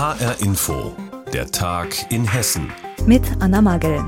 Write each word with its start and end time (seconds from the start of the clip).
HR 0.00 0.40
Info, 0.40 0.96
der 1.30 1.50
Tag 1.50 2.10
in 2.10 2.24
Hessen. 2.24 2.72
Mit 3.04 3.20
Anna 3.40 3.60
Magel. 3.60 4.02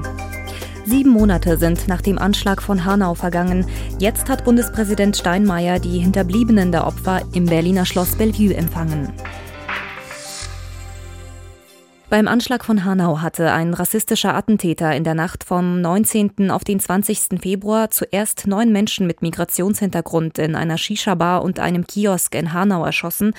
Sieben 0.87 1.11
Monate 1.11 1.59
sind 1.59 1.87
nach 1.87 2.01
dem 2.01 2.17
Anschlag 2.17 2.63
von 2.63 2.87
Hanau 2.87 3.15
vergangen. 3.15 3.67
Jetzt 3.99 4.31
hat 4.31 4.43
Bundespräsident 4.47 5.19
Steinmeier 5.19 5.79
die 5.81 5.99
Hinterbliebenen 5.99 6.73
der 6.73 6.87
Opfer 6.87 7.21
im 7.35 7.45
Berliner 7.45 7.85
Schloss 7.85 8.17
Bellevue 8.17 8.55
empfangen. 8.55 9.13
Beim 12.13 12.29
Anschlag 12.29 12.63
von 12.63 12.85
Hanau 12.85 13.23
hatte 13.23 13.53
ein 13.53 13.73
rassistischer 13.73 14.35
Attentäter 14.35 14.95
in 14.95 15.03
der 15.03 15.15
Nacht 15.15 15.45
vom 15.45 15.81
19. 15.81 16.51
auf 16.51 16.63
den 16.63 16.79
20. 16.79 17.41
Februar 17.41 17.89
zuerst 17.89 18.47
neun 18.47 18.71
Menschen 18.71 19.07
mit 19.07 19.23
Migrationshintergrund 19.23 20.39
in 20.39 20.55
einer 20.55 20.77
Shisha-Bar 20.77 21.43
und 21.43 21.59
einem 21.59 21.87
Kiosk 21.87 22.35
in 22.35 22.53
Hanau 22.53 22.85
erschossen, 22.85 23.33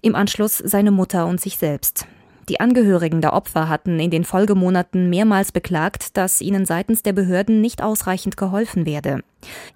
im 0.00 0.14
Anschluss 0.14 0.58
seine 0.58 0.92
Mutter 0.92 1.26
und 1.26 1.40
sich 1.40 1.58
selbst. 1.58 2.06
Die 2.50 2.58
Angehörigen 2.58 3.20
der 3.20 3.32
Opfer 3.32 3.68
hatten 3.68 4.00
in 4.00 4.10
den 4.10 4.24
Folgemonaten 4.24 5.08
mehrmals 5.08 5.52
beklagt, 5.52 6.16
dass 6.16 6.40
ihnen 6.40 6.66
seitens 6.66 7.04
der 7.04 7.12
Behörden 7.12 7.60
nicht 7.60 7.80
ausreichend 7.80 8.36
geholfen 8.36 8.86
werde. 8.86 9.22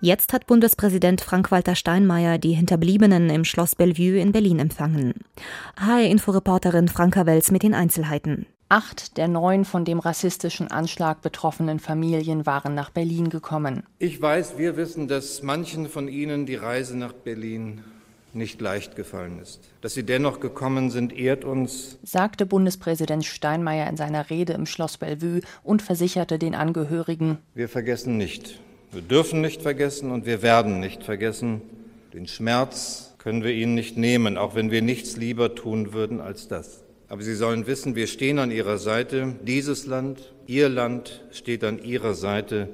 Jetzt 0.00 0.32
hat 0.32 0.48
Bundespräsident 0.48 1.20
Frank-Walter 1.20 1.76
Steinmeier 1.76 2.38
die 2.38 2.54
Hinterbliebenen 2.54 3.30
im 3.30 3.44
Schloss 3.44 3.76
Bellevue 3.76 4.18
in 4.18 4.32
Berlin 4.32 4.58
empfangen. 4.58 5.14
HR-Inforeporterin 5.76 6.88
Franka 6.88 7.26
Wels 7.26 7.52
mit 7.52 7.62
den 7.62 7.74
Einzelheiten. 7.74 8.46
Acht 8.68 9.18
der 9.18 9.28
neun 9.28 9.64
von 9.64 9.84
dem 9.84 10.00
rassistischen 10.00 10.66
Anschlag 10.66 11.22
betroffenen 11.22 11.78
Familien 11.78 12.44
waren 12.44 12.74
nach 12.74 12.90
Berlin 12.90 13.28
gekommen. 13.28 13.84
Ich 14.00 14.20
weiß, 14.20 14.58
wir 14.58 14.76
wissen, 14.76 15.06
dass 15.06 15.44
manchen 15.44 15.88
von 15.88 16.08
Ihnen 16.08 16.44
die 16.44 16.56
Reise 16.56 16.98
nach 16.98 17.12
Berlin 17.12 17.84
nicht 18.34 18.60
leicht 18.60 18.96
gefallen 18.96 19.38
ist. 19.40 19.60
Dass 19.80 19.94
Sie 19.94 20.04
dennoch 20.04 20.40
gekommen 20.40 20.90
sind, 20.90 21.12
ehrt 21.12 21.44
uns, 21.44 21.98
sagte 22.02 22.46
Bundespräsident 22.46 23.24
Steinmeier 23.24 23.88
in 23.88 23.96
seiner 23.96 24.30
Rede 24.30 24.52
im 24.52 24.66
Schloss 24.66 24.98
Bellevue 24.98 25.40
und 25.62 25.82
versicherte 25.82 26.38
den 26.38 26.54
Angehörigen. 26.54 27.38
Wir 27.54 27.68
vergessen 27.68 28.16
nicht. 28.16 28.60
Wir 28.92 29.02
dürfen 29.02 29.40
nicht 29.40 29.62
vergessen 29.62 30.10
und 30.10 30.26
wir 30.26 30.42
werden 30.42 30.80
nicht 30.80 31.02
vergessen. 31.02 31.62
Den 32.12 32.28
Schmerz 32.28 33.14
können 33.18 33.42
wir 33.42 33.52
Ihnen 33.52 33.74
nicht 33.74 33.96
nehmen, 33.96 34.36
auch 34.36 34.54
wenn 34.54 34.70
wir 34.70 34.82
nichts 34.82 35.16
lieber 35.16 35.54
tun 35.54 35.92
würden 35.92 36.20
als 36.20 36.46
das. 36.46 36.84
Aber 37.08 37.22
Sie 37.22 37.34
sollen 37.34 37.66
wissen, 37.66 37.96
wir 37.96 38.06
stehen 38.06 38.38
an 38.38 38.50
Ihrer 38.50 38.78
Seite. 38.78 39.34
Dieses 39.42 39.86
Land, 39.86 40.32
Ihr 40.46 40.68
Land 40.68 41.24
steht 41.32 41.64
an 41.64 41.82
Ihrer 41.82 42.14
Seite. 42.14 42.68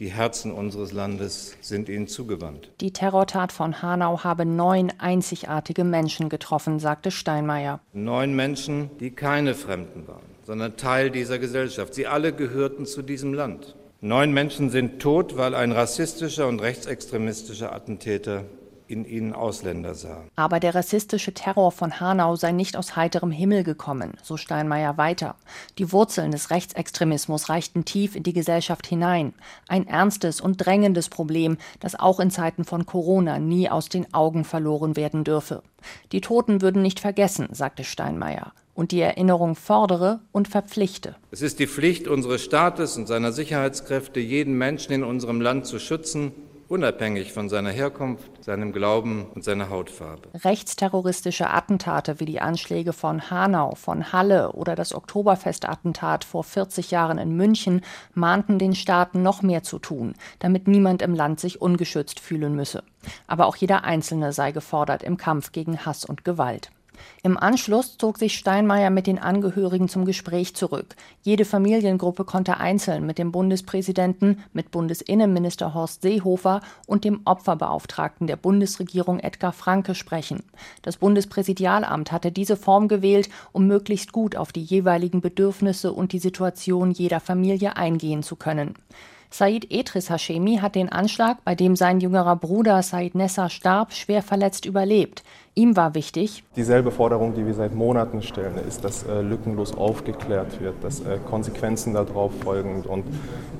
Die 0.00 0.10
Herzen 0.10 0.50
unseres 0.50 0.92
Landes 0.92 1.58
sind 1.60 1.90
ihnen 1.90 2.08
zugewandt. 2.08 2.70
Die 2.80 2.90
Terrortat 2.90 3.52
von 3.52 3.82
Hanau 3.82 4.24
habe 4.24 4.46
neun 4.46 4.90
einzigartige 4.96 5.84
Menschen 5.84 6.30
getroffen, 6.30 6.78
sagte 6.78 7.10
Steinmeier. 7.10 7.80
Neun 7.92 8.34
Menschen, 8.34 8.88
die 8.98 9.10
keine 9.10 9.54
Fremden 9.54 10.08
waren, 10.08 10.24
sondern 10.46 10.78
Teil 10.78 11.10
dieser 11.10 11.38
Gesellschaft. 11.38 11.92
Sie 11.92 12.06
alle 12.06 12.32
gehörten 12.32 12.86
zu 12.86 13.02
diesem 13.02 13.34
Land. 13.34 13.76
Neun 14.00 14.32
Menschen 14.32 14.70
sind 14.70 15.02
tot, 15.02 15.36
weil 15.36 15.54
ein 15.54 15.70
rassistischer 15.70 16.48
und 16.48 16.60
rechtsextremistischer 16.60 17.74
Attentäter 17.74 18.44
in 18.90 19.04
ihnen 19.04 19.32
Ausländer 19.32 19.94
sah. 19.94 20.24
Aber 20.36 20.60
der 20.60 20.74
rassistische 20.74 21.32
Terror 21.32 21.72
von 21.72 22.00
Hanau 22.00 22.36
sei 22.36 22.52
nicht 22.52 22.76
aus 22.76 22.96
heiterem 22.96 23.30
Himmel 23.30 23.62
gekommen, 23.62 24.14
so 24.22 24.36
Steinmeier 24.36 24.98
weiter. 24.98 25.36
Die 25.78 25.92
Wurzeln 25.92 26.32
des 26.32 26.50
Rechtsextremismus 26.50 27.48
reichten 27.48 27.84
tief 27.84 28.16
in 28.16 28.22
die 28.22 28.32
Gesellschaft 28.32 28.86
hinein. 28.86 29.32
Ein 29.68 29.86
ernstes 29.86 30.40
und 30.40 30.56
drängendes 30.56 31.08
Problem, 31.08 31.56
das 31.78 31.98
auch 31.98 32.20
in 32.20 32.30
Zeiten 32.30 32.64
von 32.64 32.86
Corona 32.86 33.38
nie 33.38 33.70
aus 33.70 33.88
den 33.88 34.12
Augen 34.12 34.44
verloren 34.44 34.96
werden 34.96 35.24
dürfe. 35.24 35.62
Die 36.12 36.20
Toten 36.20 36.60
würden 36.60 36.82
nicht 36.82 37.00
vergessen, 37.00 37.48
sagte 37.52 37.84
Steinmeier 37.84 38.52
und 38.74 38.92
die 38.92 39.00
Erinnerung 39.00 39.56
fordere 39.56 40.20
und 40.32 40.48
verpflichte. 40.48 41.16
Es 41.30 41.42
ist 41.42 41.58
die 41.58 41.66
Pflicht 41.66 42.08
unseres 42.08 42.42
Staates 42.42 42.96
und 42.96 43.06
seiner 43.06 43.30
Sicherheitskräfte, 43.30 44.20
jeden 44.20 44.56
Menschen 44.56 44.92
in 44.92 45.04
unserem 45.04 45.40
Land 45.40 45.66
zu 45.66 45.78
schützen 45.78 46.32
unabhängig 46.70 47.32
von 47.32 47.48
seiner 47.48 47.70
Herkunft, 47.70 48.44
seinem 48.44 48.72
Glauben 48.72 49.26
und 49.34 49.42
seiner 49.42 49.70
Hautfarbe. 49.70 50.28
Rechtsterroristische 50.44 51.50
Attentate 51.50 52.20
wie 52.20 52.24
die 52.26 52.40
Anschläge 52.40 52.92
von 52.92 53.28
Hanau, 53.30 53.74
von 53.74 54.12
Halle 54.12 54.52
oder 54.52 54.76
das 54.76 54.94
Oktoberfestattentat 54.94 56.24
vor 56.24 56.44
40 56.44 56.92
Jahren 56.92 57.18
in 57.18 57.36
München 57.36 57.82
mahnten 58.14 58.60
den 58.60 58.76
Staaten 58.76 59.22
noch 59.22 59.42
mehr 59.42 59.64
zu 59.64 59.80
tun, 59.80 60.14
damit 60.38 60.68
niemand 60.68 61.02
im 61.02 61.14
Land 61.14 61.40
sich 61.40 61.60
ungeschützt 61.60 62.20
fühlen 62.20 62.54
müsse. 62.54 62.84
Aber 63.26 63.46
auch 63.46 63.56
jeder 63.56 63.82
Einzelne 63.82 64.32
sei 64.32 64.52
gefordert 64.52 65.02
im 65.02 65.16
Kampf 65.16 65.50
gegen 65.50 65.84
Hass 65.84 66.04
und 66.04 66.24
Gewalt. 66.24 66.70
Im 67.22 67.36
Anschluss 67.36 67.98
zog 67.98 68.18
sich 68.18 68.36
Steinmeier 68.36 68.90
mit 68.90 69.06
den 69.06 69.18
Angehörigen 69.18 69.88
zum 69.88 70.04
Gespräch 70.04 70.54
zurück. 70.54 70.96
Jede 71.22 71.44
Familiengruppe 71.44 72.24
konnte 72.24 72.58
einzeln 72.58 73.04
mit 73.04 73.18
dem 73.18 73.32
Bundespräsidenten, 73.32 74.42
mit 74.52 74.70
Bundesinnenminister 74.70 75.74
Horst 75.74 76.02
Seehofer 76.02 76.62
und 76.86 77.04
dem 77.04 77.20
Opferbeauftragten 77.24 78.26
der 78.26 78.36
Bundesregierung 78.36 79.20
Edgar 79.20 79.52
Franke 79.52 79.94
sprechen. 79.94 80.42
Das 80.82 80.96
Bundespräsidialamt 80.96 82.12
hatte 82.12 82.32
diese 82.32 82.56
Form 82.56 82.88
gewählt, 82.88 83.28
um 83.52 83.66
möglichst 83.66 84.12
gut 84.12 84.36
auf 84.36 84.52
die 84.52 84.62
jeweiligen 84.62 85.20
Bedürfnisse 85.20 85.92
und 85.92 86.12
die 86.12 86.18
Situation 86.18 86.90
jeder 86.90 87.20
Familie 87.20 87.76
eingehen 87.76 88.22
zu 88.22 88.36
können. 88.36 88.74
Said 89.32 89.70
Etris 89.70 90.10
Hashemi 90.10 90.56
hat 90.56 90.74
den 90.74 90.88
Anschlag, 90.88 91.44
bei 91.44 91.54
dem 91.54 91.76
sein 91.76 92.00
jüngerer 92.00 92.34
Bruder 92.34 92.82
Said 92.82 93.14
Nessa 93.14 93.48
starb, 93.48 93.92
schwer 93.92 94.22
verletzt 94.22 94.64
überlebt. 94.64 95.22
Ihm 95.56 95.76
war 95.76 95.94
wichtig, 95.96 96.44
dieselbe 96.54 96.92
Forderung, 96.92 97.34
die 97.34 97.44
wir 97.44 97.54
seit 97.54 97.74
Monaten 97.74 98.22
stellen, 98.22 98.54
ist, 98.68 98.84
dass 98.84 99.02
äh, 99.02 99.20
lückenlos 99.20 99.76
aufgeklärt 99.76 100.60
wird, 100.60 100.74
dass 100.82 101.00
äh, 101.00 101.18
Konsequenzen 101.28 101.92
darauf 101.94 102.32
folgen. 102.42 102.82
Und 102.82 103.04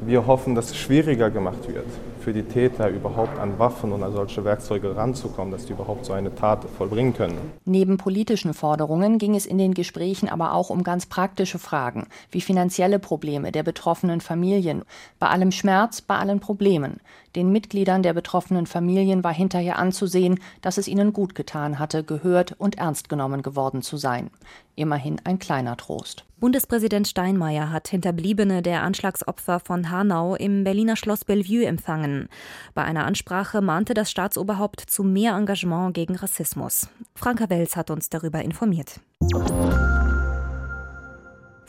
wir 0.01 0.27
hoffen, 0.27 0.55
dass 0.55 0.71
es 0.71 0.77
schwieriger 0.77 1.31
gemacht 1.31 1.67
wird 1.67 1.87
für 2.21 2.33
die 2.33 2.43
Täter 2.43 2.89
überhaupt 2.89 3.39
an 3.39 3.59
Waffen 3.59 3.93
und 3.93 4.03
an 4.03 4.13
solche 4.13 4.45
Werkzeuge 4.45 4.95
ranzukommen, 4.95 5.51
dass 5.51 5.67
die 5.67 5.73
überhaupt 5.73 6.05
so 6.05 6.13
eine 6.13 6.35
Tat 6.35 6.65
vollbringen 6.77 7.15
können. 7.15 7.39
Neben 7.65 7.97
politischen 7.97 8.55
Forderungen 8.55 9.19
ging 9.19 9.35
es 9.35 9.47
in 9.47 9.59
den 9.59 9.75
Gesprächen 9.75 10.29
aber 10.29 10.53
auch 10.53 10.71
um 10.71 10.85
ganz 10.85 11.07
praktische 11.07 11.59
Fragen, 11.59 12.07
wie 12.31 12.41
finanzielle 12.41 12.99
Probleme 12.99 13.53
der 13.53 13.63
betroffenen 13.63 14.21
Familien, 14.21 14.83
bei 15.19 15.29
allem 15.29 15.51
Schmerz, 15.51 16.03
bei 16.03 16.17
allen 16.17 16.41
Problemen. 16.41 17.01
Den 17.37 17.53
Mitgliedern 17.53 18.03
der 18.03 18.13
betroffenen 18.13 18.67
Familien 18.67 19.23
war 19.23 19.33
hinterher 19.33 19.79
anzusehen, 19.79 20.41
dass 20.63 20.79
es 20.79 20.89
ihnen 20.89 21.13
gut 21.13 21.35
getan 21.35 21.79
hatte, 21.79 22.03
gehört 22.03 22.57
und 22.59 22.79
ernst 22.79 23.09
genommen 23.09 23.43
geworden 23.43 23.83
zu 23.83 23.97
sein. 23.97 24.31
Immerhin 24.75 25.21
ein 25.25 25.39
kleiner 25.39 25.77
Trost. 25.77 26.25
Bundespräsident 26.39 27.07
Steinmeier 27.07 27.71
hat 27.71 27.89
Hinterbliebene 27.89 28.63
der 28.63 28.83
Anschlagsopfer 28.83 29.61
von 29.61 29.91
Hanau 29.91 30.35
im 30.35 30.65
Berliner 30.65 30.97
Schloss 30.97 31.25
Bellevue 31.25 31.67
empfangen. 31.67 32.29
Bei 32.75 32.83
einer 32.83 33.05
Ansprache 33.05 33.61
mahnte 33.61 33.95
das 33.95 34.11
Staatsoberhaupt 34.11 34.81
zu 34.81 35.05
mehr 35.05 35.35
Engagement 35.35 35.95
gegen 35.95 36.17
Rassismus. 36.17 36.89
Franka 37.15 37.51
Wels 37.51 37.77
hat 37.77 37.91
uns 37.91 38.09
darüber 38.09 38.43
informiert. 38.43 39.01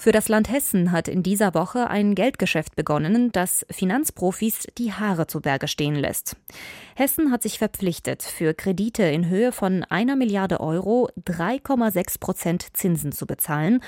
Für 0.02 0.12
das 0.12 0.30
Land 0.30 0.50
Hessen 0.50 0.92
hat 0.92 1.08
in 1.08 1.22
dieser 1.22 1.54
Woche 1.54 1.88
ein 1.92 2.16
Geldgeschäft 2.16 2.76
begonnen, 2.76 3.32
das 3.32 3.68
Finanzprofis 3.70 4.66
die 4.80 4.92
Haare 4.92 5.28
zu 5.28 5.42
Berge 5.42 5.68
stehen 5.68 5.94
lässt. 5.94 6.38
Hessen 6.96 7.32
hat 7.32 7.44
sich 7.44 7.60
verpflichtet, 7.60 8.24
für 8.24 8.56
Kredite 8.56 9.04
in 9.04 9.30
Höhe 9.30 9.52
von 9.52 9.84
einer 9.84 10.16
Milliarde 10.16 10.60
Euro 10.60 11.08
3,6 11.24 12.20
Prozent 12.20 12.66
Zinsen 12.74 13.12
zu 13.12 13.28
bezahlen 13.28 13.80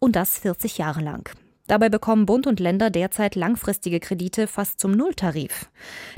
und 0.00 0.16
das 0.16 0.40
40 0.40 0.76
Jahre 0.76 1.02
lang. 1.02 1.30
Dabei 1.68 1.88
bekommen 1.88 2.26
Bund 2.26 2.48
und 2.48 2.58
Länder 2.58 2.90
derzeit 2.90 3.36
langfristige 3.36 4.00
Kredite 4.00 4.48
fast 4.48 4.80
zum 4.80 4.90
Nulltarif. 4.90 5.70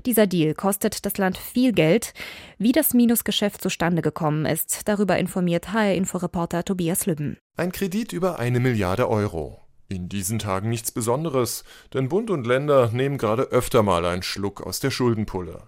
Dieser 0.07 0.27
Deal 0.27 0.55
kostet 0.55 1.05
das 1.05 1.19
Land 1.19 1.37
viel 1.37 1.73
Geld. 1.73 2.15
Wie 2.57 2.73
das 2.73 2.95
Minusgeschäft 2.95 3.61
zustande 3.61 4.01
gekommen 4.01 4.47
ist, 4.47 4.89
darüber 4.89 5.19
informiert 5.19 5.75
HR-Inforeporter 5.75 6.65
Tobias 6.65 7.05
Lübben. 7.05 7.37
Ein 7.55 7.71
Kredit 7.71 8.15
über 8.15 8.39
eine 8.39 8.61
Milliarde 8.61 9.11
Euro. 9.11 9.61
In 9.91 10.09
diesen 10.09 10.39
Tagen 10.39 10.71
nichts 10.71 10.91
Besonderes, 10.91 11.65
denn 11.93 12.09
Bund 12.09 12.31
und 12.31 12.47
Länder 12.47 12.91
nehmen 12.93 13.19
gerade 13.19 13.43
öfter 13.43 13.83
mal 13.83 14.07
einen 14.07 14.23
Schluck 14.23 14.63
aus 14.63 14.81
der 14.81 14.91
Schuldenpulle. 14.91 15.65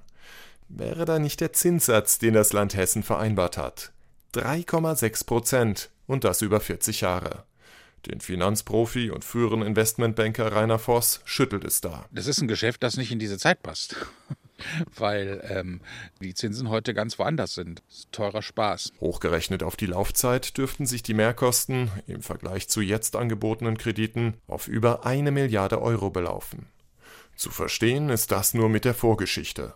Wäre 0.70 1.04
da 1.04 1.18
nicht 1.18 1.42
der 1.42 1.52
Zinssatz, 1.52 2.18
den 2.18 2.32
das 2.32 2.54
Land 2.54 2.74
Hessen 2.74 3.02
vereinbart 3.02 3.58
hat? 3.58 3.92
3,6 4.32 5.26
Prozent 5.26 5.90
und 6.06 6.24
das 6.24 6.40
über 6.40 6.58
40 6.58 7.02
Jahre. 7.02 7.44
Den 8.06 8.22
Finanzprofi 8.22 9.10
und 9.10 9.22
früheren 9.22 9.60
Investmentbanker 9.60 10.52
Rainer 10.52 10.78
Voss 10.78 11.20
schüttelt 11.26 11.64
es 11.64 11.82
da. 11.82 12.06
Das 12.10 12.26
ist 12.26 12.40
ein 12.40 12.48
Geschäft, 12.48 12.82
das 12.82 12.96
nicht 12.96 13.12
in 13.12 13.18
diese 13.18 13.36
Zeit 13.36 13.62
passt. 13.62 13.94
Weil 14.96 15.44
ähm, 15.48 15.80
die 16.20 16.34
Zinsen 16.34 16.68
heute 16.68 16.94
ganz 16.94 17.18
woanders 17.18 17.54
sind. 17.54 17.82
Teurer 18.12 18.42
Spaß. 18.42 18.92
Hochgerechnet 19.00 19.62
auf 19.62 19.76
die 19.76 19.86
Laufzeit 19.86 20.56
dürften 20.56 20.86
sich 20.86 21.02
die 21.02 21.14
Mehrkosten 21.14 21.90
im 22.06 22.22
Vergleich 22.22 22.68
zu 22.68 22.80
jetzt 22.80 23.16
angebotenen 23.16 23.78
Krediten 23.78 24.34
auf 24.46 24.68
über 24.68 25.06
eine 25.06 25.30
Milliarde 25.30 25.80
Euro 25.80 26.10
belaufen. 26.10 26.66
Zu 27.36 27.50
verstehen 27.50 28.10
ist 28.10 28.30
das 28.30 28.54
nur 28.54 28.68
mit 28.68 28.84
der 28.84 28.94
Vorgeschichte. 28.94 29.74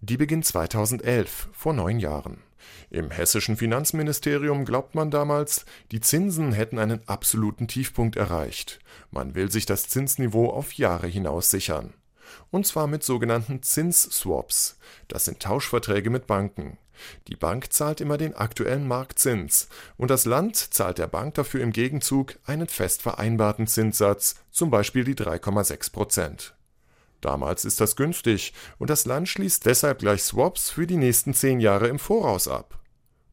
Die 0.00 0.16
beginnt 0.16 0.44
2011, 0.44 1.48
vor 1.52 1.72
neun 1.72 1.98
Jahren. 1.98 2.42
Im 2.90 3.10
hessischen 3.10 3.56
Finanzministerium 3.56 4.64
glaubt 4.64 4.94
man 4.94 5.10
damals, 5.10 5.64
die 5.90 6.00
Zinsen 6.00 6.52
hätten 6.52 6.78
einen 6.78 7.06
absoluten 7.06 7.68
Tiefpunkt 7.68 8.16
erreicht. 8.16 8.78
Man 9.10 9.34
will 9.34 9.50
sich 9.50 9.66
das 9.66 9.88
Zinsniveau 9.88 10.50
auf 10.50 10.72
Jahre 10.72 11.06
hinaus 11.06 11.50
sichern. 11.50 11.94
Und 12.50 12.66
zwar 12.66 12.86
mit 12.86 13.02
sogenannten 13.02 13.62
Zinsswaps. 13.62 14.78
Das 15.08 15.24
sind 15.24 15.40
Tauschverträge 15.40 16.10
mit 16.10 16.26
Banken. 16.26 16.78
Die 17.28 17.36
Bank 17.36 17.72
zahlt 17.72 18.00
immer 18.00 18.18
den 18.18 18.34
aktuellen 18.34 18.86
Marktzins 18.86 19.68
und 19.96 20.10
das 20.10 20.24
Land 20.24 20.56
zahlt 20.56 20.98
der 20.98 21.06
Bank 21.06 21.34
dafür 21.34 21.62
im 21.62 21.72
Gegenzug 21.72 22.36
einen 22.44 22.66
fest 22.66 23.02
vereinbarten 23.02 23.66
Zinssatz, 23.66 24.36
zum 24.50 24.70
Beispiel 24.70 25.04
die 25.04 25.14
3,6 25.14 25.92
Prozent. 25.92 26.54
Damals 27.20 27.64
ist 27.64 27.80
das 27.80 27.96
günstig 27.96 28.52
und 28.78 28.90
das 28.90 29.04
Land 29.04 29.28
schließt 29.28 29.66
deshalb 29.66 29.98
gleich 29.98 30.22
Swaps 30.22 30.70
für 30.70 30.86
die 30.86 30.96
nächsten 30.96 31.34
zehn 31.34 31.60
Jahre 31.60 31.88
im 31.88 31.98
Voraus 31.98 32.46
ab. 32.46 32.77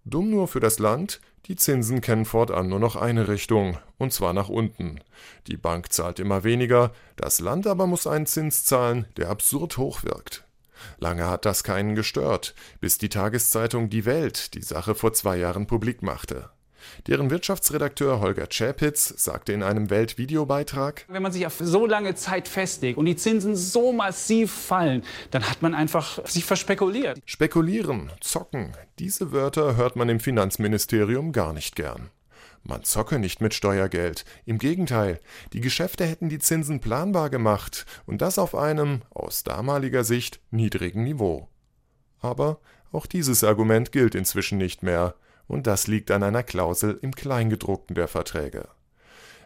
Dumm 0.05 0.29
nur 0.29 0.47
für 0.47 0.59
das 0.59 0.77
Land, 0.77 1.19
die 1.47 1.55
Zinsen 1.55 1.99
kennen 1.99 2.25
fortan 2.25 2.69
nur 2.69 2.79
noch 2.79 2.95
eine 2.95 3.27
Richtung, 3.27 3.79
und 3.97 4.13
zwar 4.13 4.33
nach 4.33 4.49
unten. 4.49 4.99
Die 5.47 5.57
Bank 5.57 5.91
zahlt 5.91 6.19
immer 6.19 6.43
weniger, 6.43 6.91
das 7.15 7.39
Land 7.39 7.65
aber 7.65 7.87
muss 7.87 8.05
einen 8.05 8.27
Zins 8.27 8.63
zahlen, 8.65 9.07
der 9.17 9.29
absurd 9.29 9.77
hoch 9.77 10.03
wirkt. 10.03 10.45
Lange 10.99 11.27
hat 11.27 11.45
das 11.45 11.63
keinen 11.63 11.95
gestört, 11.95 12.53
bis 12.79 12.99
die 12.99 13.09
Tageszeitung 13.09 13.89
Die 13.89 14.05
Welt 14.05 14.53
die 14.53 14.61
Sache 14.61 14.93
vor 14.93 15.13
zwei 15.13 15.37
Jahren 15.37 15.65
publik 15.65 16.03
machte. 16.03 16.51
Deren 17.07 17.29
Wirtschaftsredakteur 17.29 18.19
Holger 18.19 18.47
Czapitz 18.47 19.13
sagte 19.17 19.53
in 19.53 19.63
einem 19.63 19.89
Weltvideobeitrag: 19.89 21.05
Wenn 21.07 21.23
man 21.23 21.31
sich 21.31 21.45
auf 21.45 21.55
so 21.59 21.85
lange 21.85 22.15
Zeit 22.15 22.47
festlegt 22.47 22.97
und 22.97 23.05
die 23.05 23.15
Zinsen 23.15 23.55
so 23.55 23.91
massiv 23.93 24.51
fallen, 24.51 25.03
dann 25.31 25.49
hat 25.49 25.61
man 25.61 25.73
einfach 25.73 26.25
sich 26.27 26.45
verspekuliert. 26.45 27.19
Spekulieren, 27.25 28.11
zocken, 28.21 28.73
diese 28.99 29.31
Wörter 29.31 29.75
hört 29.75 29.95
man 29.95 30.09
im 30.09 30.19
Finanzministerium 30.19 31.31
gar 31.31 31.53
nicht 31.53 31.75
gern. 31.75 32.09
Man 32.67 32.83
zocke 32.83 33.19
nicht 33.19 33.41
mit 33.41 33.53
Steuergeld. 33.53 34.25
Im 34.45 34.57
Gegenteil, 34.57 35.19
die 35.53 35.61
Geschäfte 35.61 36.03
hätten 36.03 36.29
die 36.29 36.39
Zinsen 36.39 36.79
planbar 36.79 37.29
gemacht 37.29 37.85
und 38.07 38.21
das 38.21 38.39
auf 38.39 38.55
einem, 38.55 39.03
aus 39.11 39.43
damaliger 39.43 40.03
Sicht, 40.03 40.39
niedrigen 40.49 41.03
Niveau. 41.03 41.47
Aber 42.21 42.59
auch 42.91 43.05
dieses 43.05 43.43
Argument 43.43 43.91
gilt 43.91 44.15
inzwischen 44.15 44.57
nicht 44.57 44.81
mehr 44.81 45.13
und 45.47 45.67
das 45.67 45.87
liegt 45.87 46.11
an 46.11 46.23
einer 46.23 46.43
Klausel 46.43 46.97
im 47.01 47.15
Kleingedruckten 47.15 47.95
der 47.95 48.07
Verträge. 48.07 48.69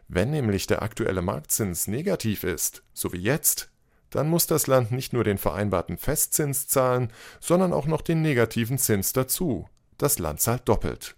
Wenn 0.07 0.31
nämlich 0.31 0.65
der 0.67 0.81
aktuelle 0.81 1.21
Marktzins 1.21 1.87
negativ 1.87 2.43
ist, 2.43 2.83
so 2.93 3.13
wie 3.13 3.21
jetzt, 3.21 3.69
dann 4.09 4.27
muss 4.27 4.47
das 4.47 4.67
Land 4.67 4.91
nicht 4.91 5.13
nur 5.13 5.23
den 5.23 5.37
vereinbarten 5.37 5.97
Festzins 5.97 6.67
zahlen, 6.67 7.11
sondern 7.39 7.73
auch 7.73 7.85
noch 7.85 8.01
den 8.01 8.21
negativen 8.21 8.77
Zins 8.77 9.13
dazu. 9.13 9.67
Das 9.97 10.17
Land 10.17 10.39
zahlt 10.41 10.67
doppelt. 10.67 11.15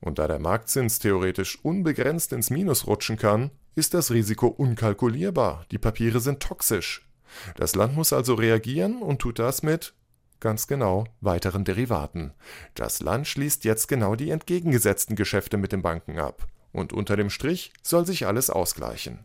Und 0.00 0.18
da 0.18 0.28
der 0.28 0.38
Marktzins 0.38 0.98
theoretisch 0.98 1.58
unbegrenzt 1.64 2.32
ins 2.32 2.50
Minus 2.50 2.86
rutschen 2.86 3.16
kann, 3.16 3.50
ist 3.74 3.94
das 3.94 4.10
Risiko 4.10 4.46
unkalkulierbar, 4.46 5.66
die 5.70 5.78
Papiere 5.78 6.20
sind 6.20 6.40
toxisch. 6.40 7.08
Das 7.56 7.74
Land 7.74 7.96
muss 7.96 8.12
also 8.12 8.34
reagieren 8.34 9.00
und 9.00 9.20
tut 9.20 9.38
das 9.38 9.62
mit 9.62 9.94
Ganz 10.42 10.66
genau, 10.66 11.04
weiteren 11.20 11.62
Derivaten. 11.64 12.32
Das 12.74 12.98
Land 12.98 13.28
schließt 13.28 13.62
jetzt 13.62 13.86
genau 13.86 14.16
die 14.16 14.30
entgegengesetzten 14.30 15.14
Geschäfte 15.14 15.56
mit 15.56 15.70
den 15.70 15.82
Banken 15.82 16.18
ab. 16.18 16.48
Und 16.72 16.92
unter 16.92 17.14
dem 17.14 17.30
Strich 17.30 17.72
soll 17.80 18.04
sich 18.04 18.26
alles 18.26 18.50
ausgleichen. 18.50 19.24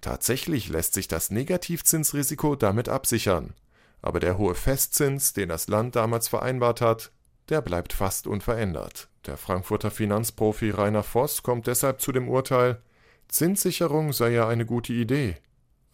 Tatsächlich 0.00 0.68
lässt 0.70 0.94
sich 0.94 1.06
das 1.06 1.30
Negativzinsrisiko 1.30 2.56
damit 2.56 2.88
absichern. 2.88 3.54
Aber 4.02 4.18
der 4.18 4.38
hohe 4.38 4.56
Festzins, 4.56 5.34
den 5.34 5.50
das 5.50 5.68
Land 5.68 5.94
damals 5.94 6.26
vereinbart 6.26 6.80
hat, 6.80 7.12
der 7.48 7.62
bleibt 7.62 7.92
fast 7.92 8.26
unverändert. 8.26 9.08
Der 9.24 9.36
Frankfurter 9.36 9.92
Finanzprofi 9.92 10.70
Rainer 10.70 11.04
Voss 11.04 11.44
kommt 11.44 11.68
deshalb 11.68 12.00
zu 12.00 12.10
dem 12.10 12.28
Urteil, 12.28 12.82
Zinssicherung 13.28 14.12
sei 14.12 14.30
ja 14.30 14.48
eine 14.48 14.66
gute 14.66 14.92
Idee, 14.92 15.36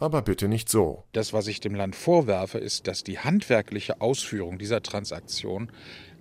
aber 0.04 0.22
bitte 0.22 0.48
nicht 0.48 0.68
so. 0.68 1.04
Das, 1.12 1.32
was 1.32 1.46
ich 1.46 1.60
dem 1.60 1.74
Land 1.74 1.96
vorwerfe, 1.96 2.58
ist, 2.58 2.86
dass 2.86 3.02
die 3.02 3.18
handwerkliche 3.18 4.00
Ausführung 4.00 4.58
dieser 4.58 4.82
Transaktion 4.82 5.70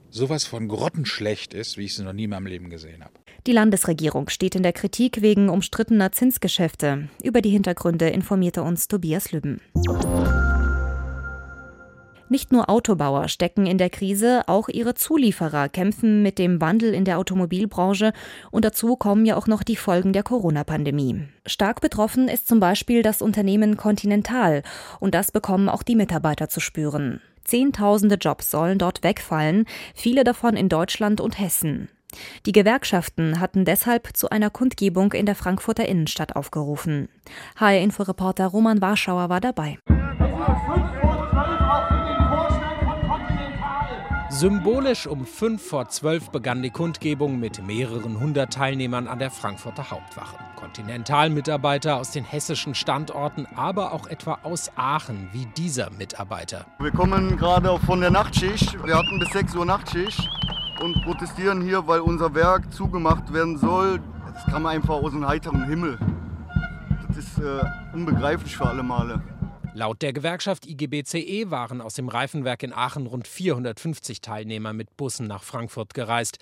sowas 0.09 0.45
von 0.45 0.67
grottenschlecht 0.67 1.53
ist, 1.53 1.77
wie 1.77 1.85
ich 1.85 1.95
sie 1.95 2.03
noch 2.03 2.13
nie 2.13 2.25
in 2.25 2.29
meinem 2.29 2.45
Leben 2.45 2.69
gesehen 2.69 3.03
habe. 3.03 3.13
Die 3.45 3.51
Landesregierung 3.51 4.29
steht 4.29 4.55
in 4.55 4.63
der 4.63 4.73
Kritik 4.73 5.21
wegen 5.21 5.49
umstrittener 5.49 6.11
Zinsgeschäfte. 6.11 7.09
Über 7.21 7.41
die 7.41 7.49
Hintergründe 7.49 8.09
informierte 8.09 8.63
uns 8.63 8.87
Tobias 8.87 9.31
Lübben. 9.31 9.59
Nicht 12.33 12.51
nur 12.51 12.67
Autobauer 12.67 13.27
stecken 13.27 13.67
in 13.67 13.77
der 13.77 13.91
Krise, 13.91 14.41
auch 14.47 14.67
ihre 14.67 14.95
Zulieferer 14.95 15.69
kämpfen 15.69 16.23
mit 16.23 16.39
dem 16.39 16.59
Wandel 16.59 16.91
in 16.91 17.05
der 17.05 17.19
Automobilbranche 17.19 18.11
und 18.49 18.65
dazu 18.65 18.95
kommen 18.95 19.27
ja 19.27 19.35
auch 19.35 19.45
noch 19.45 19.61
die 19.61 19.75
Folgen 19.75 20.13
der 20.13 20.23
Corona-Pandemie. 20.23 21.27
Stark 21.45 21.79
betroffen 21.79 22.27
ist 22.27 22.47
zum 22.47 22.59
Beispiel 22.59 23.03
das 23.03 23.21
Unternehmen 23.21 23.77
Continental 23.77 24.63
und 24.99 25.13
das 25.13 25.31
bekommen 25.31 25.69
auch 25.69 25.83
die 25.83 25.95
Mitarbeiter 25.95 26.49
zu 26.49 26.59
spüren. 26.59 27.21
Zehntausende 27.43 28.15
Jobs 28.15 28.49
sollen 28.49 28.79
dort 28.79 29.03
wegfallen, 29.03 29.65
viele 29.93 30.23
davon 30.23 30.55
in 30.55 30.69
Deutschland 30.69 31.21
und 31.21 31.39
Hessen. 31.39 31.87
Die 32.45 32.51
Gewerkschaften 32.51 33.39
hatten 33.39 33.65
deshalb 33.65 34.15
zu 34.15 34.29
einer 34.29 34.49
Kundgebung 34.49 35.13
in 35.13 35.25
der 35.25 35.35
Frankfurter 35.35 35.87
Innenstadt 35.87 36.35
aufgerufen. 36.35 37.09
HR-Inforeporter 37.57 38.47
Roman 38.47 38.81
Warschauer 38.81 39.29
war 39.29 39.41
dabei. 39.41 39.77
Symbolisch 44.33 45.05
um 45.05 45.27
fünf 45.27 45.63
vor 45.63 45.89
zwölf 45.89 46.31
begann 46.31 46.63
die 46.63 46.71
Kundgebung 46.71 47.39
mit 47.39 47.63
mehreren 47.63 48.19
hundert 48.19 48.51
Teilnehmern 48.51 49.07
an 49.07 49.19
der 49.19 49.29
Frankfurter 49.29 49.91
Hauptwache. 49.91 50.35
Kontinentalmitarbeiter 50.55 51.97
aus 51.97 52.09
den 52.09 52.23
hessischen 52.23 52.73
Standorten, 52.73 53.45
aber 53.55 53.93
auch 53.93 54.07
etwa 54.07 54.39
aus 54.41 54.71
Aachen, 54.75 55.29
wie 55.33 55.45
dieser 55.55 55.91
Mitarbeiter. 55.91 56.65
Wir 56.79 56.89
kommen 56.89 57.37
gerade 57.37 57.77
von 57.85 58.01
der 58.01 58.09
Nachtschicht. 58.09 58.73
Wir 58.83 58.97
hatten 58.97 59.19
bis 59.19 59.29
6 59.29 59.53
Uhr 59.55 59.65
Nachtschicht 59.65 60.27
und 60.81 60.95
protestieren 61.03 61.61
hier, 61.61 61.85
weil 61.85 61.99
unser 61.99 62.33
Werk 62.33 62.73
zugemacht 62.73 63.31
werden 63.31 63.59
soll. 63.59 64.01
Das 64.33 64.51
kam 64.51 64.65
einfach 64.65 64.95
aus 64.95 65.11
dem 65.11 65.27
heiteren 65.27 65.65
Himmel. 65.65 65.99
Das 67.07 67.17
ist 67.17 67.37
äh, 67.37 67.63
unbegreiflich 67.93 68.57
für 68.57 68.65
alle 68.65 68.81
Male. 68.81 69.21
Laut 69.75 70.03
der 70.03 70.13
Gewerkschaft 70.13 70.67
IGBCE 70.67 71.49
waren 71.49 71.81
aus 71.81 71.95
dem 71.95 72.07
Reifenwerk 72.07 72.61
in 72.61 72.73
Aachen 72.73 73.07
rund 73.07 73.27
450 73.27 74.21
Teilnehmer 74.21 74.71
mit 74.71 74.95
Bussen 74.97 75.25
nach 75.25 75.41
Frankfurt 75.41 75.95
gereist. 75.95 76.37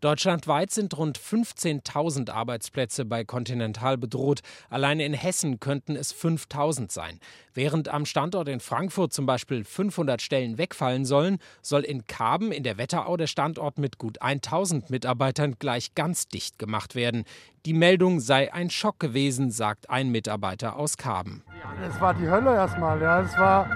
Deutschlandweit 0.00 0.70
sind 0.70 0.96
rund 0.96 1.18
15.000 1.18 2.30
Arbeitsplätze 2.30 3.04
bei 3.04 3.24
Continental 3.24 3.98
bedroht. 3.98 4.42
Alleine 4.70 5.04
in 5.04 5.14
Hessen 5.14 5.58
könnten 5.58 5.96
es 5.96 6.14
5.000 6.14 6.92
sein. 6.92 7.18
Während 7.54 7.88
am 7.88 8.06
Standort 8.06 8.48
in 8.48 8.60
Frankfurt 8.60 9.12
zum 9.12 9.26
Beispiel 9.26 9.64
500 9.64 10.22
Stellen 10.22 10.56
wegfallen 10.56 11.04
sollen, 11.04 11.38
soll 11.62 11.82
in 11.82 12.06
Karben 12.06 12.52
in 12.52 12.62
der 12.62 12.78
Wetterau 12.78 13.16
der 13.16 13.26
Standort 13.26 13.78
mit 13.78 13.98
gut 13.98 14.22
1.000 14.22 14.84
Mitarbeitern 14.90 15.56
gleich 15.58 15.96
ganz 15.96 16.28
dicht 16.28 16.56
gemacht 16.60 16.94
werden. 16.94 17.24
Die 17.66 17.74
Meldung 17.74 18.20
sei 18.20 18.54
ein 18.54 18.70
Schock 18.70 19.00
gewesen, 19.00 19.50
sagt 19.50 19.90
ein 19.90 20.12
Mitarbeiter 20.12 20.76
aus 20.76 20.96
Karben. 20.96 21.42
Es 21.84 22.00
war 22.00 22.14
die 22.14 22.28
Hölle 22.28 22.54
erstmal. 22.54 23.02
Ja. 23.02 23.20
Es 23.20 23.36
war, 23.36 23.68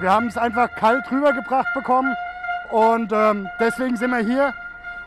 wir 0.00 0.10
haben 0.10 0.26
es 0.26 0.36
einfach 0.36 0.68
kalt 0.74 1.04
rübergebracht 1.12 1.72
bekommen 1.72 2.12
und 2.72 3.12
ähm, 3.12 3.46
deswegen 3.60 3.96
sind 3.96 4.10
wir 4.10 4.18
hier 4.18 4.52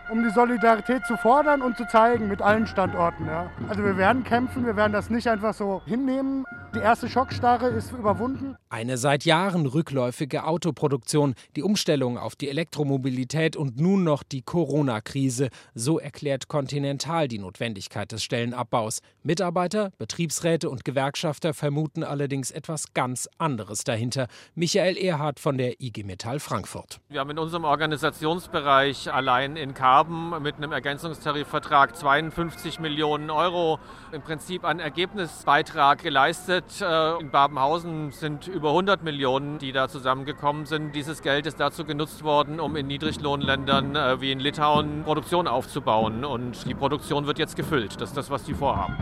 um 0.09 0.23
die 0.23 0.29
Solidarität 0.29 1.05
zu 1.05 1.17
fordern 1.17 1.61
und 1.61 1.75
zu 1.75 1.85
zeigen 1.85 2.29
mit 2.29 2.41
allen 2.41 2.65
Standorten. 2.65 3.25
Ja. 3.25 3.51
Also 3.67 3.83
wir 3.83 3.97
werden 3.97 4.23
kämpfen, 4.23 4.65
wir 4.65 4.77
werden 4.77 4.93
das 4.93 5.09
nicht 5.09 5.27
einfach 5.27 5.53
so 5.53 5.81
hinnehmen. 5.85 6.45
Die 6.75 6.79
erste 6.79 7.09
Schockstarre 7.09 7.69
ist 7.69 7.91
überwunden. 7.93 8.55
Eine 8.69 8.97
seit 8.97 9.25
Jahren 9.25 9.65
rückläufige 9.65 10.43
Autoproduktion, 10.43 11.33
die 11.55 11.63
Umstellung 11.63 12.19
auf 12.19 12.35
die 12.35 12.47
Elektromobilität 12.47 13.55
und 13.55 13.79
nun 13.79 14.03
noch 14.03 14.21
die 14.21 14.43
Corona-Krise. 14.43 15.49
So 15.73 15.97
erklärt 15.97 16.47
Continental 16.47 17.27
die 17.27 17.39
Notwendigkeit 17.39 18.11
des 18.11 18.23
Stellenabbaus. 18.23 18.99
Mitarbeiter, 19.23 19.89
Betriebsräte 19.97 20.69
und 20.69 20.85
Gewerkschafter 20.85 21.55
vermuten 21.55 22.03
allerdings 22.03 22.51
etwas 22.51 22.93
ganz 22.93 23.27
anderes 23.39 23.83
dahinter. 23.83 24.27
Michael 24.53 24.95
Erhardt 24.95 25.39
von 25.39 25.57
der 25.57 25.81
IG 25.81 26.03
Metall 26.03 26.39
Frankfurt. 26.39 26.99
Wir 27.09 27.21
haben 27.21 27.31
in 27.31 27.39
unserem 27.39 27.63
Organisationsbereich 27.63 29.11
allein 29.11 29.55
in 29.55 29.73
Karben 29.73 30.39
mit 30.43 30.57
einem 30.57 30.71
Ergänzungstarifvertrag 30.71 31.95
52 31.95 32.79
Millionen 32.79 33.31
Euro 33.31 33.79
im 34.11 34.21
Prinzip 34.21 34.63
an 34.63 34.79
Ergebnisbeitrag 34.79 36.03
geleistet 36.03 36.58
gerechnet. 36.59 36.81
Äh, 36.81 37.21
in 37.21 37.29
Babenhausen 37.29 38.11
sind 38.11 38.47
über 38.47 38.69
100 38.69 39.03
Millionen, 39.03 39.57
die 39.59 39.71
da 39.71 39.87
zusammengekommen 39.87 40.65
sind. 40.65 40.95
Dieses 40.95 41.21
Geld 41.21 41.45
ist 41.45 41.59
dazu 41.59 41.85
genutzt 41.85 42.23
worden, 42.23 42.59
um 42.59 42.75
in 42.75 42.87
Niedriglohnländern 42.87 43.95
äh, 43.95 44.21
wie 44.21 44.31
in 44.31 44.39
Litauen 44.39 45.03
Produktion 45.03 45.47
aufzubauen. 45.47 46.25
Und 46.25 46.65
die 46.67 46.75
Produktion 46.75 47.27
wird 47.27 47.39
jetzt 47.39 47.55
gefüllt. 47.55 47.99
Das 47.99 48.09
ist 48.09 48.17
das, 48.17 48.29
was 48.29 48.43
die 48.43 48.53
vorhaben. 48.53 48.97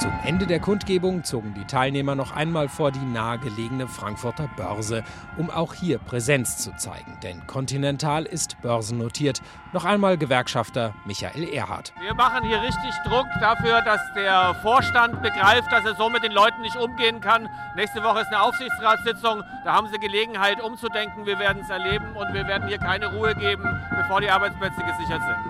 Zum 0.00 0.12
Ende 0.24 0.46
der 0.46 0.60
Kundgebung 0.60 1.24
zogen 1.24 1.52
die 1.52 1.66
Teilnehmer 1.66 2.14
noch 2.14 2.34
einmal 2.34 2.70
vor 2.70 2.90
die 2.90 3.04
nahegelegene 3.04 3.86
Frankfurter 3.86 4.48
Börse, 4.56 5.04
um 5.36 5.50
auch 5.50 5.74
hier 5.74 5.98
Präsenz 5.98 6.56
zu 6.56 6.74
zeigen. 6.76 7.18
Denn 7.22 7.46
Continental 7.46 8.24
ist 8.24 8.58
börsennotiert. 8.62 9.42
Noch 9.74 9.84
einmal 9.84 10.16
Gewerkschafter 10.16 10.94
Michael 11.04 11.46
Erhardt. 11.52 11.92
Wir 12.00 12.14
machen 12.14 12.48
hier 12.48 12.62
richtig 12.62 12.94
Druck 13.04 13.26
dafür, 13.40 13.82
dass 13.82 14.00
der 14.16 14.54
Vorstand 14.62 15.20
begreift, 15.20 15.70
dass 15.70 15.84
er 15.84 15.94
so 15.96 16.08
mit 16.08 16.22
den 16.22 16.32
Leuten 16.32 16.62
nicht 16.62 16.76
umgehen 16.76 17.20
kann. 17.20 17.50
Nächste 17.76 18.02
Woche 18.02 18.20
ist 18.20 18.28
eine 18.28 18.40
Aufsichtsratssitzung. 18.40 19.42
Da 19.66 19.74
haben 19.74 19.88
Sie 19.92 19.98
Gelegenheit 19.98 20.62
umzudenken. 20.62 21.26
Wir 21.26 21.38
werden 21.38 21.60
es 21.62 21.68
erleben 21.68 22.16
und 22.16 22.32
wir 22.32 22.46
werden 22.46 22.66
hier 22.68 22.78
keine 22.78 23.08
Ruhe 23.08 23.34
geben, 23.34 23.68
bevor 23.90 24.22
die 24.22 24.30
Arbeitsplätze 24.30 24.80
gesichert 24.80 25.20
sind. 25.20 25.49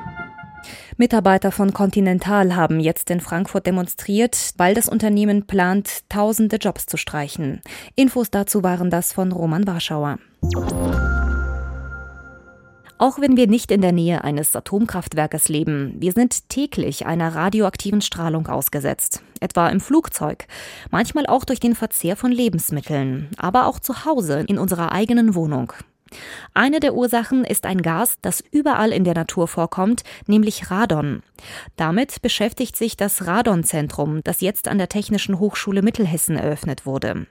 Mitarbeiter 1.00 1.50
von 1.50 1.72
Continental 1.72 2.54
haben 2.54 2.78
jetzt 2.78 3.08
in 3.08 3.20
Frankfurt 3.20 3.66
demonstriert, 3.66 4.52
weil 4.58 4.74
das 4.74 4.86
Unternehmen 4.86 5.46
plant, 5.46 6.06
tausende 6.10 6.56
Jobs 6.56 6.84
zu 6.84 6.98
streichen. 6.98 7.62
Infos 7.96 8.30
dazu 8.30 8.62
waren 8.62 8.90
das 8.90 9.14
von 9.14 9.32
Roman 9.32 9.66
Warschauer. 9.66 10.18
Auch 12.98 13.18
wenn 13.18 13.38
wir 13.38 13.46
nicht 13.46 13.70
in 13.70 13.80
der 13.80 13.92
Nähe 13.92 14.24
eines 14.24 14.54
Atomkraftwerkes 14.54 15.48
leben, 15.48 15.94
wir 15.98 16.12
sind 16.12 16.50
täglich 16.50 17.06
einer 17.06 17.34
radioaktiven 17.34 18.02
Strahlung 18.02 18.48
ausgesetzt. 18.48 19.22
Etwa 19.40 19.70
im 19.70 19.80
Flugzeug, 19.80 20.44
manchmal 20.90 21.24
auch 21.24 21.46
durch 21.46 21.60
den 21.60 21.74
Verzehr 21.74 22.14
von 22.14 22.30
Lebensmitteln, 22.30 23.30
aber 23.38 23.68
auch 23.68 23.80
zu 23.80 24.04
Hause 24.04 24.44
in 24.46 24.58
unserer 24.58 24.92
eigenen 24.92 25.34
Wohnung. 25.34 25.72
Eine 26.54 26.80
der 26.80 26.94
Ursachen 26.94 27.44
ist 27.44 27.66
ein 27.66 27.82
Gas, 27.82 28.18
das 28.22 28.42
überall 28.50 28.92
in 28.92 29.04
der 29.04 29.14
Natur 29.14 29.48
vorkommt, 29.48 30.02
nämlich 30.26 30.70
Radon. 30.70 31.22
Damit 31.76 32.22
beschäftigt 32.22 32.76
sich 32.76 32.96
das 32.96 33.26
Radonzentrum, 33.26 34.20
das 34.24 34.40
jetzt 34.40 34.68
an 34.68 34.78
der 34.78 34.88
Technischen 34.88 35.38
Hochschule 35.38 35.82
Mittelhessen 35.82 36.36
eröffnet 36.36 36.86
wurde. 36.86 37.26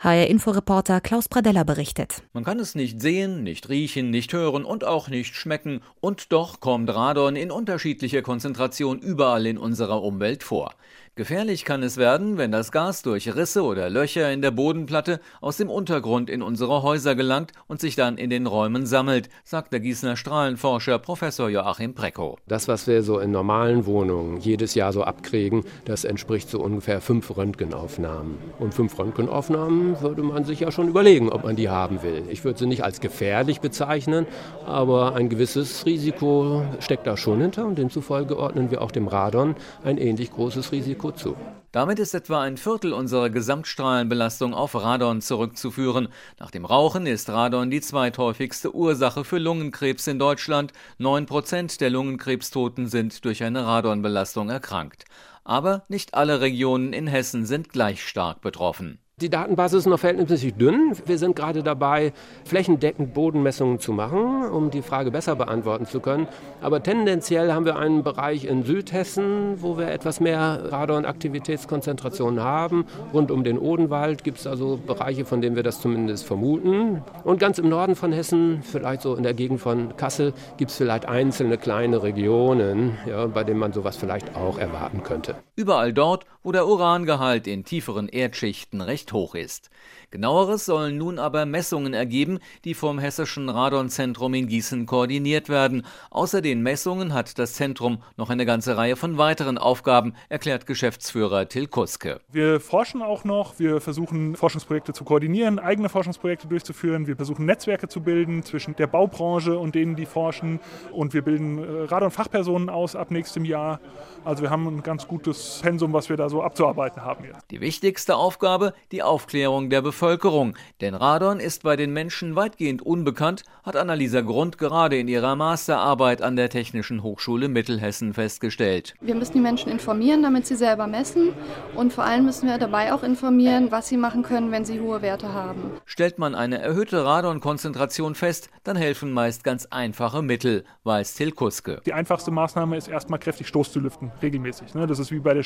HR-Inforeporter 0.00 1.00
Klaus 1.00 1.28
Pradella 1.28 1.64
berichtet. 1.64 2.22
Man 2.32 2.44
kann 2.44 2.58
es 2.58 2.74
nicht 2.74 3.00
sehen, 3.00 3.42
nicht 3.42 3.68
riechen, 3.68 4.10
nicht 4.10 4.32
hören 4.32 4.64
und 4.64 4.84
auch 4.84 5.08
nicht 5.08 5.34
schmecken, 5.34 5.80
und 6.00 6.32
doch 6.32 6.60
kommt 6.60 6.94
Radon 6.94 7.36
in 7.36 7.50
unterschiedlicher 7.50 8.22
Konzentration 8.22 8.98
überall 8.98 9.46
in 9.46 9.58
unserer 9.58 10.02
Umwelt 10.02 10.42
vor. 10.42 10.74
Gefährlich 11.16 11.64
kann 11.64 11.84
es 11.84 11.96
werden, 11.96 12.38
wenn 12.38 12.50
das 12.50 12.72
Gas 12.72 13.02
durch 13.02 13.36
Risse 13.36 13.62
oder 13.62 13.88
Löcher 13.88 14.32
in 14.32 14.42
der 14.42 14.50
Bodenplatte 14.50 15.20
aus 15.40 15.56
dem 15.56 15.70
Untergrund 15.70 16.28
in 16.28 16.42
unsere 16.42 16.82
Häuser 16.82 17.14
gelangt 17.14 17.52
und 17.68 17.80
sich 17.80 17.94
dann 17.94 18.18
in 18.18 18.30
den 18.30 18.48
Räumen 18.48 18.84
sammelt, 18.84 19.28
sagt 19.44 19.72
der 19.72 19.78
Gießener 19.78 20.16
Strahlenforscher 20.16 20.98
Professor 20.98 21.48
Joachim 21.48 21.94
Precko. 21.94 22.36
Das, 22.48 22.66
was 22.66 22.88
wir 22.88 23.04
so 23.04 23.20
in 23.20 23.30
normalen 23.30 23.86
Wohnungen 23.86 24.40
jedes 24.40 24.74
Jahr 24.74 24.92
so 24.92 25.04
abkriegen, 25.04 25.62
das 25.84 26.02
entspricht 26.02 26.50
so 26.50 26.60
ungefähr 26.60 27.00
fünf 27.00 27.36
Röntgenaufnahmen. 27.36 28.36
Und 28.58 28.74
fünf 28.74 28.98
Röntgenaufnahmen 28.98 30.00
würde 30.00 30.24
man 30.24 30.44
sich 30.44 30.58
ja 30.58 30.72
schon 30.72 30.88
überlegen, 30.88 31.30
ob 31.30 31.44
man 31.44 31.54
die 31.54 31.68
haben 31.68 32.02
will. 32.02 32.24
Ich 32.28 32.44
würde 32.44 32.58
sie 32.58 32.66
nicht 32.66 32.82
als 32.82 32.98
gefährlich 32.98 33.60
bezeichnen, 33.60 34.26
aber 34.66 35.14
ein 35.14 35.28
gewisses 35.28 35.86
Risiko 35.86 36.64
steckt 36.80 37.06
da 37.06 37.16
schon 37.16 37.40
hinter 37.40 37.66
und 37.66 37.78
demzufolge 37.78 38.36
ordnen 38.36 38.72
wir 38.72 38.82
auch 38.82 38.90
dem 38.90 39.06
Radon 39.06 39.54
ein 39.84 39.96
ähnlich 39.96 40.32
großes 40.32 40.72
Risiko 40.72 41.03
Risiko 41.04 41.12
zu. 41.12 41.36
Damit 41.72 41.98
ist 41.98 42.14
etwa 42.14 42.40
ein 42.40 42.56
Viertel 42.56 42.92
unserer 42.92 43.30
Gesamtstrahlenbelastung 43.30 44.54
auf 44.54 44.74
Radon 44.76 45.20
zurückzuführen. 45.20 46.08
Nach 46.38 46.52
dem 46.52 46.64
Rauchen 46.64 47.06
ist 47.06 47.28
Radon 47.28 47.70
die 47.70 47.80
zweithäufigste 47.80 48.74
Ursache 48.74 49.24
für 49.24 49.38
Lungenkrebs 49.38 50.06
in 50.06 50.18
Deutschland. 50.18 50.72
Neun 50.98 51.26
Prozent 51.26 51.80
der 51.80 51.90
Lungenkrebstoten 51.90 52.86
sind 52.86 53.24
durch 53.24 53.42
eine 53.42 53.66
Radonbelastung 53.66 54.50
erkrankt. 54.50 55.04
Aber 55.42 55.84
nicht 55.88 56.14
alle 56.14 56.40
Regionen 56.40 56.92
in 56.92 57.08
Hessen 57.08 57.44
sind 57.44 57.70
gleich 57.70 58.06
stark 58.06 58.40
betroffen. 58.40 58.98
Die 59.20 59.30
Datenbasis 59.30 59.78
ist 59.78 59.86
noch 59.86 60.00
verhältnismäßig 60.00 60.54
dünn. 60.54 60.92
Wir 61.06 61.18
sind 61.18 61.36
gerade 61.36 61.62
dabei, 61.62 62.12
flächendeckend 62.44 63.14
Bodenmessungen 63.14 63.78
zu 63.78 63.92
machen, 63.92 64.44
um 64.50 64.72
die 64.72 64.82
Frage 64.82 65.12
besser 65.12 65.36
beantworten 65.36 65.86
zu 65.86 66.00
können. 66.00 66.26
Aber 66.60 66.82
tendenziell 66.82 67.52
haben 67.52 67.64
wir 67.64 67.76
einen 67.76 68.02
Bereich 68.02 68.44
in 68.44 68.64
Südhessen, 68.64 69.62
wo 69.62 69.78
wir 69.78 69.86
etwas 69.92 70.18
mehr 70.18 70.72
Radonaktivitätskonzentrationen 70.72 72.42
haben. 72.42 72.86
Rund 73.12 73.30
um 73.30 73.44
den 73.44 73.56
Odenwald 73.56 74.24
gibt 74.24 74.40
es 74.40 74.48
also 74.48 74.80
Bereiche, 74.84 75.24
von 75.24 75.40
denen 75.40 75.54
wir 75.54 75.62
das 75.62 75.80
zumindest 75.80 76.26
vermuten. 76.26 77.04
Und 77.22 77.38
ganz 77.38 77.60
im 77.60 77.68
Norden 77.68 77.94
von 77.94 78.10
Hessen, 78.10 78.64
vielleicht 78.64 79.02
so 79.02 79.14
in 79.14 79.22
der 79.22 79.34
Gegend 79.34 79.60
von 79.60 79.96
Kassel, 79.96 80.32
gibt 80.56 80.72
es 80.72 80.76
vielleicht 80.76 81.06
einzelne 81.06 81.56
kleine 81.56 82.02
Regionen, 82.02 82.98
ja, 83.08 83.28
bei 83.28 83.44
denen 83.44 83.60
man 83.60 83.72
sowas 83.72 83.96
vielleicht 83.96 84.34
auch 84.34 84.58
erwarten 84.58 85.04
könnte. 85.04 85.36
Überall 85.54 85.92
dort, 85.92 86.26
wo 86.44 86.52
der 86.52 86.68
Urangehalt 86.68 87.48
in 87.48 87.64
tieferen 87.64 88.08
Erdschichten 88.08 88.80
recht 88.80 89.12
hoch 89.12 89.34
ist. 89.34 89.70
Genaueres 90.14 90.64
sollen 90.64 90.96
nun 90.96 91.18
aber 91.18 91.44
Messungen 91.44 91.92
ergeben, 91.92 92.38
die 92.64 92.74
vom 92.74 93.00
Hessischen 93.00 93.48
Radonzentrum 93.48 94.32
in 94.34 94.46
Gießen 94.46 94.86
koordiniert 94.86 95.48
werden. 95.48 95.84
Außer 96.10 96.40
den 96.40 96.62
Messungen 96.62 97.12
hat 97.12 97.36
das 97.36 97.54
Zentrum 97.54 97.98
noch 98.16 98.30
eine 98.30 98.46
ganze 98.46 98.76
Reihe 98.76 98.94
von 98.94 99.18
weiteren 99.18 99.58
Aufgaben, 99.58 100.14
erklärt 100.28 100.66
Geschäftsführer 100.66 101.48
Till 101.48 101.66
Kuske. 101.66 102.20
Wir 102.30 102.60
forschen 102.60 103.02
auch 103.02 103.24
noch, 103.24 103.58
wir 103.58 103.80
versuchen 103.80 104.36
Forschungsprojekte 104.36 104.92
zu 104.92 105.02
koordinieren, 105.02 105.58
eigene 105.58 105.88
Forschungsprojekte 105.88 106.46
durchzuführen, 106.46 107.08
wir 107.08 107.16
versuchen 107.16 107.44
Netzwerke 107.44 107.88
zu 107.88 108.00
bilden 108.00 108.44
zwischen 108.44 108.76
der 108.76 108.86
Baubranche 108.86 109.58
und 109.58 109.74
denen, 109.74 109.96
die 109.96 110.06
forschen 110.06 110.60
und 110.92 111.12
wir 111.12 111.22
bilden 111.22 111.58
äh, 111.58 111.86
Radon-Fachpersonen 111.86 112.68
aus 112.68 112.94
ab 112.94 113.10
nächstem 113.10 113.44
Jahr. 113.44 113.80
Also 114.24 114.44
wir 114.44 114.50
haben 114.50 114.68
ein 114.68 114.82
ganz 114.84 115.08
gutes 115.08 115.58
Pensum, 115.60 115.92
was 115.92 116.08
wir 116.08 116.16
da 116.16 116.28
so 116.28 116.33
abzuarbeiten 116.42 117.02
haben 117.02 117.24
jetzt. 117.24 117.50
Die 117.50 117.60
wichtigste 117.60 118.16
Aufgabe, 118.16 118.74
die 118.92 119.02
Aufklärung 119.02 119.70
der 119.70 119.82
Bevölkerung. 119.82 120.56
Denn 120.80 120.94
Radon 120.94 121.40
ist 121.40 121.62
bei 121.62 121.76
den 121.76 121.92
Menschen 121.92 122.36
weitgehend 122.36 122.82
unbekannt, 122.82 123.44
hat 123.62 123.76
Annalisa 123.76 124.20
Grund 124.20 124.58
gerade 124.58 124.98
in 124.98 125.08
ihrer 125.08 125.36
Masterarbeit 125.36 126.22
an 126.22 126.36
der 126.36 126.50
Technischen 126.50 127.02
Hochschule 127.02 127.48
Mittelhessen 127.48 128.14
festgestellt. 128.14 128.94
Wir 129.00 129.14
müssen 129.14 129.34
die 129.34 129.40
Menschen 129.40 129.70
informieren, 129.70 130.22
damit 130.22 130.46
sie 130.46 130.56
selber 130.56 130.86
messen. 130.86 131.32
Und 131.74 131.92
vor 131.92 132.04
allem 132.04 132.24
müssen 132.24 132.48
wir 132.48 132.58
dabei 132.58 132.92
auch 132.92 133.02
informieren, 133.02 133.70
was 133.70 133.88
sie 133.88 133.96
machen 133.96 134.22
können, 134.22 134.50
wenn 134.52 134.64
sie 134.64 134.80
hohe 134.80 135.02
Werte 135.02 135.32
haben. 135.32 135.72
Stellt 135.84 136.18
man 136.18 136.34
eine 136.34 136.58
erhöhte 136.58 137.04
Radonkonzentration 137.04 138.14
fest, 138.14 138.50
dann 138.62 138.76
helfen 138.76 139.12
meist 139.12 139.44
ganz 139.44 139.66
einfache 139.66 140.22
Mittel, 140.22 140.64
weiß 140.84 141.14
Till 141.14 141.32
Kuske. 141.32 141.80
Die 141.86 141.92
einfachste 141.92 142.30
Maßnahme 142.30 142.76
ist 142.76 142.88
erstmal 142.88 143.18
kräftig 143.18 143.48
Stoß 143.48 143.72
zu 143.72 143.80
lüften, 143.80 144.12
regelmäßig. 144.22 144.74
Ne? 144.74 144.86
Das 144.86 144.98
ist 144.98 145.10
wie 145.10 145.18
bei 145.18 145.34
der 145.34 145.42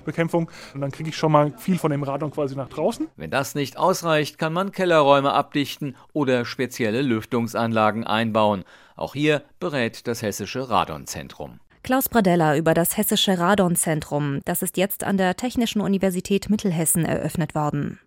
Schimmelpilzbekämpfung. 0.00 0.50
Und 0.74 0.80
dann 0.80 0.90
kriege 0.90 1.08
ich 1.08 1.16
schon 1.16 1.32
mal 1.32 1.52
viel 1.56 1.78
von 1.78 1.90
dem 1.90 2.02
Radon 2.02 2.30
quasi 2.30 2.56
nach 2.56 2.68
draußen. 2.68 3.08
Wenn 3.16 3.30
das 3.30 3.54
nicht 3.54 3.60
nicht 3.60 3.76
ausreicht, 3.76 4.38
kann 4.38 4.52
man 4.52 4.72
Kellerräume 4.72 5.32
abdichten 5.32 5.94
oder 6.12 6.44
spezielle 6.44 7.02
Lüftungsanlagen 7.02 8.04
einbauen. 8.04 8.64
Auch 8.96 9.12
hier 9.12 9.42
berät 9.60 10.08
das 10.08 10.22
Hessische 10.22 10.70
Radonzentrum. 10.70 11.60
Klaus 11.82 12.08
Bradella 12.08 12.56
über 12.56 12.74
das 12.74 12.96
Hessische 12.96 13.38
Radonzentrum. 13.38 14.40
Das 14.46 14.62
ist 14.62 14.76
jetzt 14.76 15.04
an 15.04 15.18
der 15.18 15.36
Technischen 15.36 15.80
Universität 15.80 16.50
Mittelhessen 16.50 17.04
eröffnet 17.04 17.54
worden. 17.54 18.00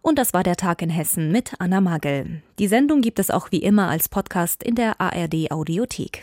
Und 0.00 0.18
das 0.18 0.32
war 0.32 0.42
der 0.42 0.56
Tag 0.56 0.80
in 0.80 0.90
Hessen 0.90 1.32
mit 1.32 1.54
Anna 1.58 1.80
Magel. 1.80 2.42
Die 2.58 2.68
Sendung 2.68 3.00
gibt 3.00 3.18
es 3.18 3.30
auch 3.30 3.50
wie 3.50 3.62
immer 3.62 3.88
als 3.88 4.08
Podcast 4.08 4.62
in 4.62 4.74
der 4.74 5.00
ARD 5.00 5.50
Audiothek. 5.50 6.22